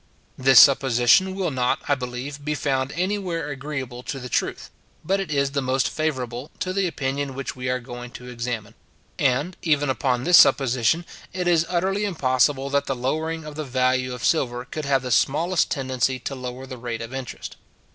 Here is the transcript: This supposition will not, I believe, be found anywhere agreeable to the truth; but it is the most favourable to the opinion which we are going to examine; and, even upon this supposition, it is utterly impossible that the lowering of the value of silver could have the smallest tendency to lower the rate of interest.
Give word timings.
This 0.35 0.59
supposition 0.59 1.35
will 1.35 1.51
not, 1.51 1.77
I 1.87 1.93
believe, 1.93 2.43
be 2.43 2.55
found 2.55 2.91
anywhere 2.93 3.49
agreeable 3.49 4.01
to 4.01 4.17
the 4.17 4.29
truth; 4.29 4.71
but 5.05 5.19
it 5.19 5.29
is 5.29 5.51
the 5.51 5.61
most 5.61 5.87
favourable 5.87 6.49
to 6.57 6.73
the 6.73 6.87
opinion 6.87 7.35
which 7.35 7.55
we 7.55 7.69
are 7.69 7.79
going 7.79 8.09
to 8.13 8.25
examine; 8.27 8.73
and, 9.19 9.55
even 9.61 9.91
upon 9.91 10.23
this 10.23 10.39
supposition, 10.39 11.05
it 11.33 11.47
is 11.47 11.67
utterly 11.69 12.03
impossible 12.03 12.71
that 12.71 12.87
the 12.87 12.95
lowering 12.95 13.45
of 13.45 13.53
the 13.53 13.63
value 13.63 14.11
of 14.15 14.25
silver 14.25 14.65
could 14.65 14.85
have 14.85 15.03
the 15.03 15.11
smallest 15.11 15.69
tendency 15.69 16.17
to 16.17 16.33
lower 16.33 16.65
the 16.65 16.79
rate 16.79 17.03
of 17.03 17.13
interest. 17.13 17.57